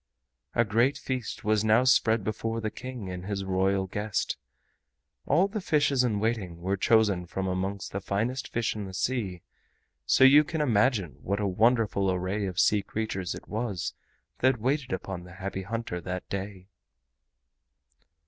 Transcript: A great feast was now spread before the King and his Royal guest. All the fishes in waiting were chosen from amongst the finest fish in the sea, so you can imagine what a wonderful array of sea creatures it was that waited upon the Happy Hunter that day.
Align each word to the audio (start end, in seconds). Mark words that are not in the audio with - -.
A 0.55 0.65
great 0.65 0.97
feast 0.97 1.43
was 1.43 1.63
now 1.63 1.83
spread 1.83 2.23
before 2.23 2.59
the 2.59 2.71
King 2.71 3.07
and 3.11 3.27
his 3.27 3.43
Royal 3.45 3.85
guest. 3.85 4.35
All 5.27 5.47
the 5.47 5.61
fishes 5.61 6.03
in 6.03 6.19
waiting 6.19 6.59
were 6.59 6.75
chosen 6.75 7.27
from 7.27 7.45
amongst 7.47 7.91
the 7.91 8.01
finest 8.01 8.47
fish 8.47 8.75
in 8.75 8.85
the 8.85 8.95
sea, 8.95 9.43
so 10.07 10.23
you 10.23 10.43
can 10.43 10.59
imagine 10.59 11.19
what 11.21 11.39
a 11.39 11.45
wonderful 11.45 12.09
array 12.11 12.47
of 12.47 12.59
sea 12.59 12.81
creatures 12.81 13.35
it 13.35 13.47
was 13.47 13.93
that 14.39 14.59
waited 14.59 14.91
upon 14.91 15.23
the 15.23 15.33
Happy 15.33 15.61
Hunter 15.61 16.01
that 16.01 16.27
day. 16.29 16.65